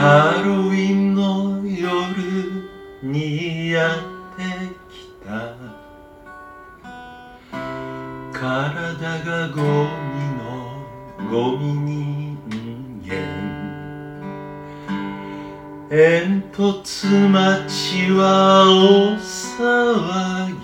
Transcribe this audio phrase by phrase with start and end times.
[0.00, 2.62] ハロウィンの夜
[3.02, 3.98] にやっ
[4.36, 4.44] て
[4.88, 5.56] きた。
[8.32, 8.38] 体
[9.24, 9.66] がゴミ
[10.38, 10.46] の
[11.28, 13.10] ゴミ人間。
[15.90, 18.22] 煙突町は
[18.70, 20.62] 大騒ぎ。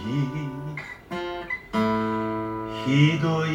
[2.87, 3.51] ひどい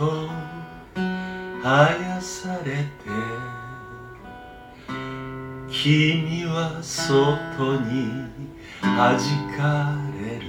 [0.00, 0.30] と
[1.62, 2.88] 生やされて
[5.68, 8.24] 君は外に
[8.80, 9.18] 弾
[9.58, 10.44] かれる。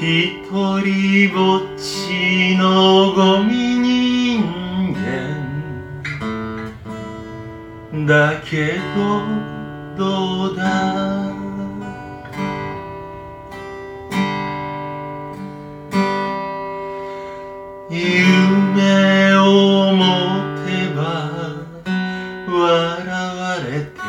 [0.00, 0.48] 一
[0.80, 4.96] 人ぼっちのゴミ人間。
[8.06, 11.21] だけどどうだ？
[18.74, 20.00] 夢を持
[20.64, 21.00] てば
[22.48, 23.06] 笑
[23.36, 24.00] われて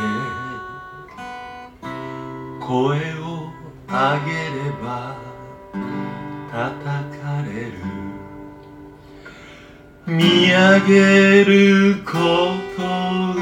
[2.62, 3.52] 声を
[3.90, 3.94] 上
[4.26, 5.18] げれば
[6.50, 6.64] 叩
[7.20, 7.74] かれる。
[10.06, 12.12] 見上げるこ
[12.78, 13.42] とが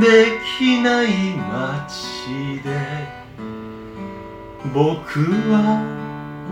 [0.00, 2.68] できない街で
[4.72, 5.82] 僕は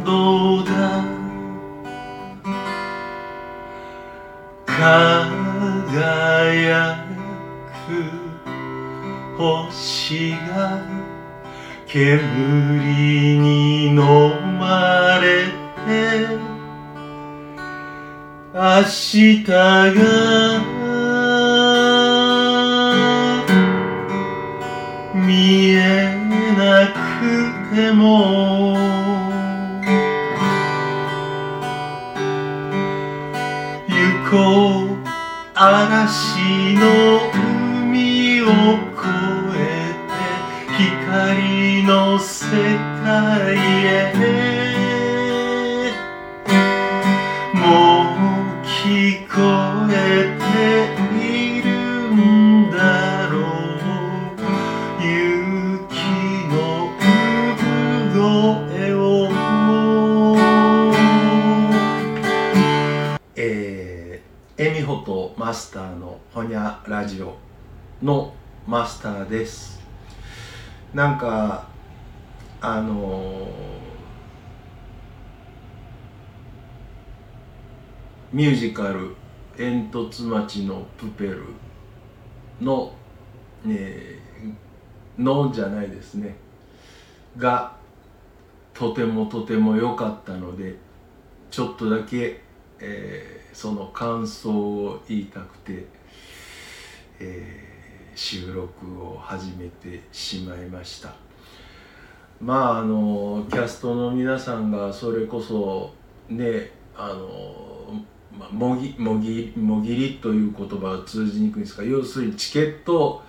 [0.04, 1.17] どうだ？
[4.78, 6.70] 輝
[7.88, 10.86] く星が
[11.86, 13.96] 煙に飲
[14.58, 15.46] まれ
[15.84, 15.88] て
[18.54, 19.98] 明日が
[25.12, 25.67] 見え
[43.08, 44.12] 界へ
[47.54, 49.32] もう聞こ
[49.90, 50.44] えて
[51.16, 51.68] いる
[52.12, 53.40] んだろう。
[55.00, 55.08] 雪
[56.50, 56.52] の
[57.00, 58.98] 産声を
[63.34, 67.38] えー、エミホとマスターのほにゃラジオ
[68.02, 68.34] の
[68.66, 69.80] マスターです。
[70.92, 71.77] なんか
[72.60, 73.46] あの
[78.32, 79.14] ミュージカル
[79.56, 81.44] 「煙突町のプペル
[82.60, 82.92] の」
[83.66, 86.36] えーのじゃないですね。
[87.36, 87.76] が
[88.72, 90.76] とてもとても良かったので
[91.50, 92.40] ちょっとだけ、
[92.80, 95.86] えーその感想を言いたくて、
[97.18, 101.27] えー収録を始めてしまいました。
[102.40, 105.92] まああのキャストの皆さんがそれこそ
[106.28, 108.02] ねあの
[108.38, 113.22] まあもぎもぎもぎりという言葉は通じにくいんですが要するにチケット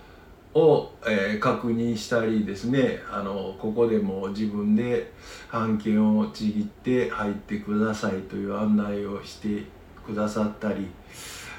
[0.54, 5.12] を、えー確認したりですねあのここでも自分で
[5.48, 9.64] 半券をちぎって入ってくださいという案内をして
[10.06, 10.88] くださったり、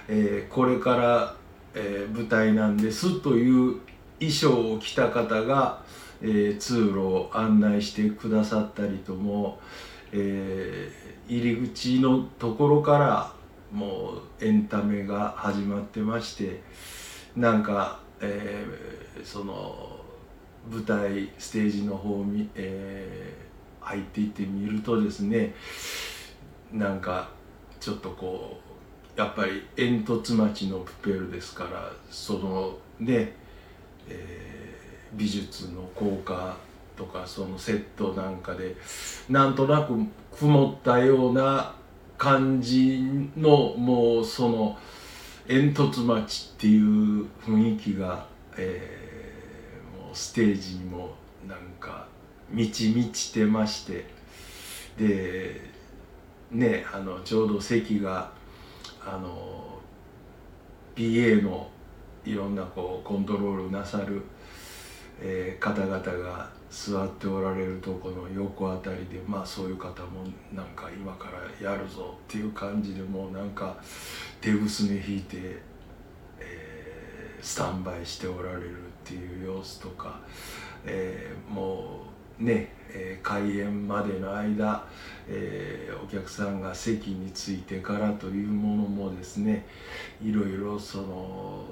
[0.09, 1.35] えーこれから、
[1.75, 3.81] えー舞台なんですという
[4.19, 5.83] 衣装を着た方が、
[6.23, 9.59] えー通路を案内してくださったりとも、
[10.13, 13.33] えー入り口のところから
[13.73, 16.61] もうエンタメが始まってまして
[17.37, 19.97] なんか、えーその
[20.71, 23.51] 舞台ステージの方に、えー
[23.83, 25.55] 入っていってみるとですね
[26.71, 27.31] なんか
[27.81, 28.61] ちょっとこ
[29.17, 33.33] うやっぱり煙突町のプペルですからそのね、
[34.09, 34.40] えー
[35.21, 36.57] 美術の効果
[36.97, 38.75] とかそのセットなんかで
[39.29, 39.95] なんとなく
[40.33, 41.75] 曇ったような
[42.17, 43.03] 感じ
[43.37, 44.79] のもうその
[45.47, 48.27] 煙突町っていう雰囲気が、
[48.57, 49.01] えー
[50.11, 51.15] もうステージにも
[51.47, 52.07] なんか
[52.51, 54.07] 満ち満ちてまして
[54.99, 55.61] で
[56.51, 58.33] ねあのちょうど席が
[59.05, 59.79] あの
[60.97, 61.71] PA の
[62.25, 64.23] いろんなこうコントロールなさる、
[65.21, 71.29] えー方々が座っておられるとこの横あたりでまあそういう方もなんか今か
[71.61, 73.77] らやるぞっていう感じでもうなんか
[74.41, 75.37] 手ぐすね引いて、
[76.39, 80.21] えースタンバイしておられるっていう様子とか、
[80.85, 84.85] えーもうね、えー、開演までの間、
[85.29, 89.67] えー、お客さんが席に着いてからというものもですね
[90.23, 91.65] いろいろその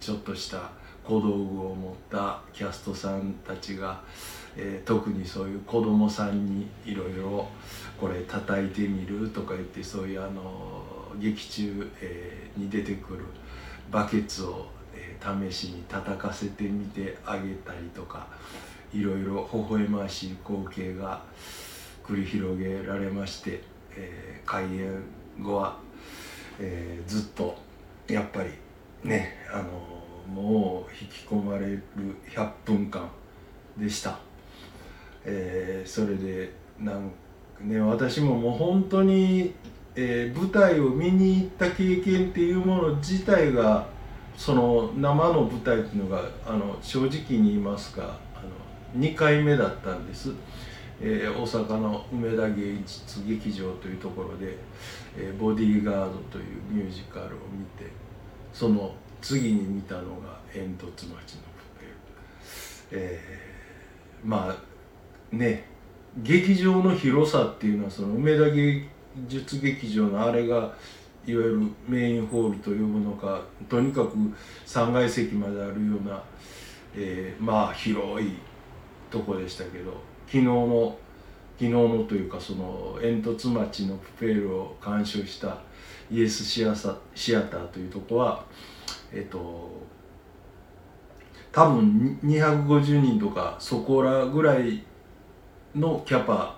[0.00, 0.70] ちょっとした
[1.08, 4.02] 小道具を持ったキャストさんたちが、
[4.54, 7.48] えー、特にそういう子供さんにいろいろ
[7.98, 10.82] これ叩いてみるとか言ってそういうあの
[11.18, 13.24] 劇中、えー、に出てくる
[13.90, 18.26] バケツを、えー、試しに叩かせてみてあげたりとか
[18.92, 21.22] いろいろ微笑ましい光景が
[22.04, 23.62] 繰り広げられまして、
[23.96, 25.02] え、開演
[25.40, 25.78] 後は、
[26.58, 27.56] え、ずっと
[28.08, 28.50] やっぱり
[29.04, 31.82] ねあのもう引き込まれる
[32.30, 33.08] 100分間
[33.76, 34.18] でした、
[35.24, 37.10] えー、それでなん
[37.60, 39.54] ね私ももう本当に、
[39.96, 43.86] えー、舞台を見に行った経験っていうもの自体が
[44.36, 50.32] その生の舞台っていうのがあの正直に言いますかあの2回目だったんです、
[51.00, 54.58] えー、大阪の梅田芸術劇場というところで
[55.18, 57.90] 「え、ボディーガード」というミュージカルを見て
[58.52, 61.18] その次に見たのが煙突町のプ
[62.90, 65.64] ペル、えー、まあね
[66.18, 68.88] 劇場の広さっていうのはその梅田芸
[69.28, 70.74] 術劇場のあれがいわ
[71.26, 74.16] ゆるメインホールと呼ぶのかとにかく
[74.66, 76.22] 3階席まであるような、
[76.96, 78.38] えー、まあ広い
[79.10, 79.92] とこでしたけど
[80.26, 80.96] 昨日の
[81.58, 85.58] 昨日のというかその煙突町のプペルを鑑賞した
[86.10, 86.74] イエスシア
[87.14, 88.44] シアターというとこは
[89.12, 89.70] えっと
[91.52, 94.84] 多分250人とかそこらぐらい
[95.74, 96.56] のキャパ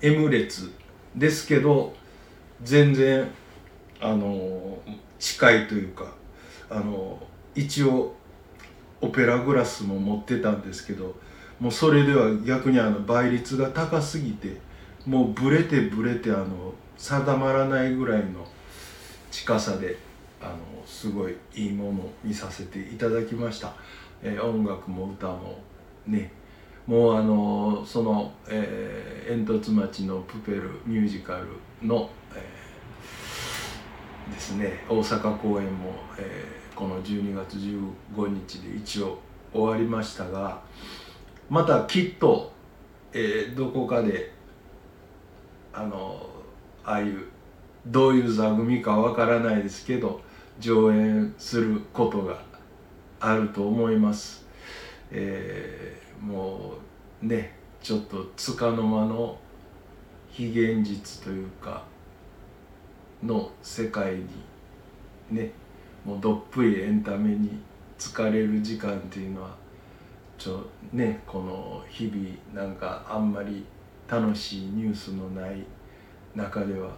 [0.00, 0.72] M 列
[1.14, 1.94] ですけど
[2.62, 3.30] 全然
[4.00, 4.78] あの
[5.18, 6.14] 近いというか
[6.68, 7.18] あの
[7.54, 8.16] 一応
[9.00, 11.14] オペラグラスも持ってたんですけど
[11.60, 14.58] もうそれでは逆にあの倍率が高すぎて
[15.06, 18.46] もうブレてブレてあの定まらないぐらいの
[19.30, 19.98] 近さで
[20.40, 20.56] あの
[20.86, 23.74] すごいいいものを見させていただきました、
[24.22, 25.58] えー、音楽も歌も
[26.06, 26.30] ね。
[26.86, 31.48] もうあのその、えー、煙突町のプペルミュージカル
[31.86, 34.84] の、えー、ですね。
[34.88, 39.18] 大阪公演も、えーこの12月15日で一応
[39.52, 40.60] 終わりましたが
[41.48, 42.52] またきっと、
[43.12, 44.30] えー、どこかで
[45.72, 46.28] あの
[46.84, 47.24] ああいう
[47.86, 50.20] どういう座組かわからないですけど
[50.60, 52.42] 上演することが
[53.20, 54.44] あると思います。
[55.10, 56.74] えー、も
[57.22, 59.38] うねちょっとつかの間の
[60.30, 61.84] 非現実というか
[63.22, 64.26] の世界に
[65.30, 65.52] ね
[66.06, 67.58] もうどっぷりエンタメに
[67.98, 69.50] 疲れる時間っていうのは
[70.38, 70.60] ちょ
[70.92, 73.66] ねこの日々なんかあんまり
[74.08, 75.64] 楽しいニュースのない
[76.36, 76.90] 中では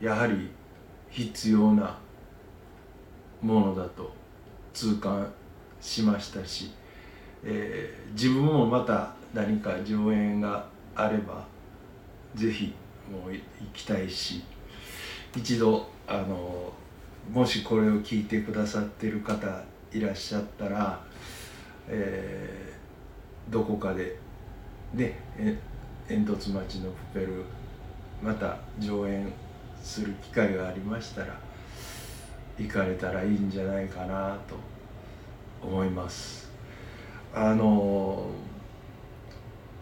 [0.00, 0.50] やはり
[1.10, 1.98] 必要な
[3.42, 4.12] ものだと
[4.72, 5.28] 痛感
[5.80, 6.70] しましたし、
[7.42, 11.44] えー、自分もまた何か上演があれば
[12.36, 12.74] 是非
[13.10, 13.42] もう行
[13.72, 14.44] きたいし
[15.34, 16.72] 一度あの
[17.32, 21.00] もしこれを聞いてくださってる方いらっしゃったら、
[21.88, 24.18] えー、どこかで
[24.94, 25.18] ね
[26.08, 27.44] 煙突町のプペル
[28.22, 29.32] また上演
[29.82, 31.38] する機会がありましたら
[32.58, 34.56] 行かれたらいいんじゃないかなと
[35.62, 36.50] 思います。
[37.34, 38.28] あの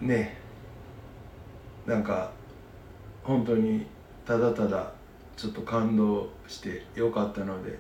[0.01, 0.37] ね
[1.87, 2.33] なんか
[3.23, 3.87] 本当に
[4.27, 4.93] ただただ
[5.37, 7.79] ちょっと感動してよかったので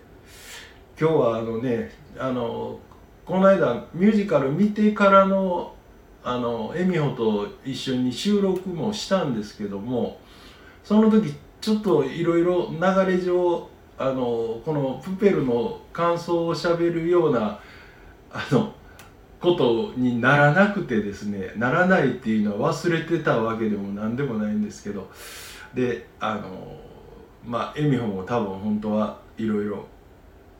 [0.99, 2.79] 今日はあのねあの
[3.25, 5.75] この間ミュージカル見てからの
[6.23, 10.19] あのエミホと一緒に収録もしたんですけども
[10.83, 13.69] その時ちょっといろいろ流れ上
[13.99, 17.61] あのこのプペルの感想をしゃべるような
[18.33, 18.73] あの
[19.41, 25.11] ことにならなくてですねならないっていうのは忘れてたわけでも何でもないんですけど
[25.75, 26.79] であの
[27.47, 29.87] まあ恵美穂も多分本当はいろいろ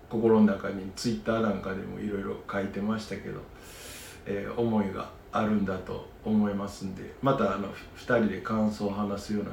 [0.09, 3.41] 心の中にツイッターなんかでもいろいろ書いてましたけど、
[4.27, 9.51] えー、思いがあるんだと思いますんでまたあの2人で感想を話すような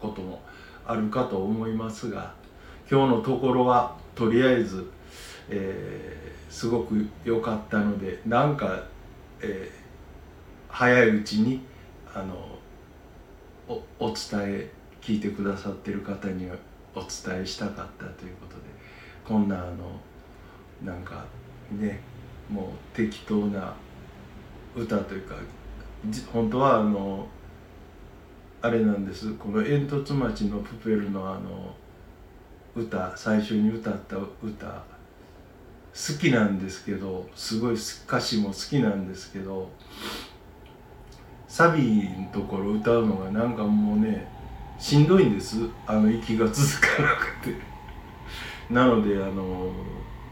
[0.00, 0.40] ことも
[0.86, 2.32] あるかと思いますが
[2.90, 4.90] 今日のところはとりあえず、
[5.50, 8.84] えー、すごく良かったのでなんか、
[9.42, 11.60] えー、早いうちに
[12.14, 12.34] あの
[13.68, 14.16] おお伝
[14.46, 16.48] え聞いてくださってる方に
[16.94, 18.62] お伝えしたかったということで
[19.24, 20.00] こんなあの
[20.84, 21.24] なんか
[21.72, 22.00] ね
[22.50, 23.74] もう適当な
[24.74, 25.34] 歌というか
[26.32, 27.26] 本当はあの
[28.60, 29.34] あれなんです。
[29.34, 31.74] この煙突町のプペルのあの
[32.74, 39.68] 歌最初に歌った歌好きなんですけどすごい歌詞も好きなんですけど
[41.48, 44.28] サビのところ歌うのがなんかもうね
[44.78, 45.56] しんどいんです。
[45.86, 47.54] あの息が続かなくて。
[48.70, 49.72] なのであの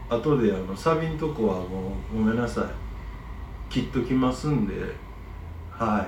[0.09, 2.87] 後であのサビのとこはもうごめんなさい。
[3.69, 4.73] 切っときますんで
[5.71, 6.07] は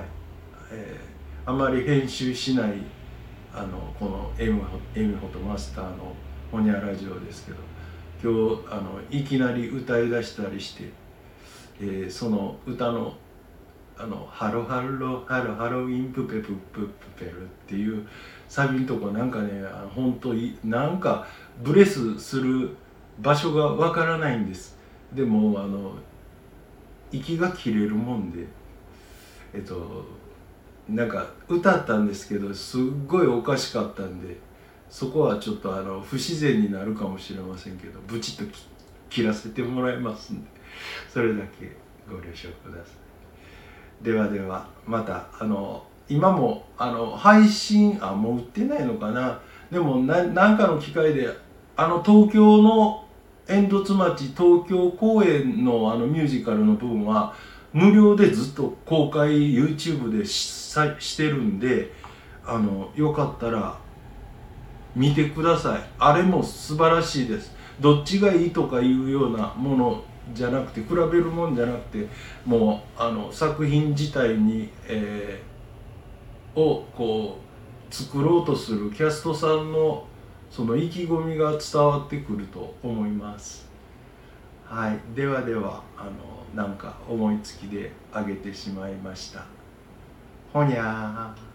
[0.72, 2.72] えー、あまり編集しない
[3.54, 4.62] あのこのエム
[4.94, 6.14] エムフォトマスターの
[6.50, 7.58] ホニャラジオですけど
[8.22, 10.90] 今日あのいきなり歌い出したりして、
[11.80, 13.14] えー、その歌の
[14.02, 16.88] あのハロハロハロハロウィンプペプププ
[17.18, 18.06] ペルっていう
[18.48, 20.34] サビのとこなんかねあの本当
[20.66, 21.26] なんか
[21.62, 22.74] ブレスする
[23.18, 24.78] 場所がわからないんです
[25.12, 25.92] でもあの
[27.12, 28.46] 息が切れるもんで
[29.52, 30.06] えっと
[30.88, 34.38] なんか歌ったんですけどすっごいおかしかったんで
[34.88, 38.58] そこはちょっとあの不自然になるかもしれませんけどブチッと
[39.10, 40.48] 切らせてもらいますんで
[41.12, 41.76] それだけ
[42.08, 42.99] ご了承ください。
[44.02, 49.40] ではではまたあの今もあの配信あもう売ってないのかな。
[49.70, 51.28] でも何かの機会で
[51.76, 53.04] あの東京の
[53.46, 57.34] 煙突町東京公演のあのミュージカルの部分は
[57.72, 60.50] 無料でずっと公開 YouTube でし
[60.98, 61.92] してるんで
[62.44, 63.78] あのよかったら
[64.96, 65.84] 見てください。
[65.98, 67.54] あれも素晴らしいです。
[67.80, 72.06] どっちがいいとかいうようなものじゃなくて比べるもんじゃなくて
[72.44, 77.38] もうあの作品自体に、えー、をこ
[77.90, 80.06] う作ろうとするキャストさんの
[80.50, 83.68] その意気込みが伝わってくると思います。
[84.64, 84.98] はい。
[85.14, 89.44] ではではあのなんか思いつきであげてしまいました。
[90.52, 91.49] ほにゃー。